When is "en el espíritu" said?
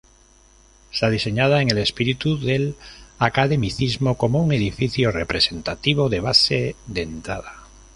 1.61-2.39